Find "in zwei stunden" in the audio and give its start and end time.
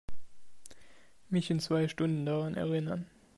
1.51-2.25